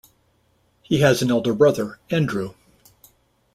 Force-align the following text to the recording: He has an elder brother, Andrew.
He 0.81 1.01
has 1.01 1.21
an 1.21 1.29
elder 1.29 1.53
brother, 1.53 1.99
Andrew. 2.09 2.55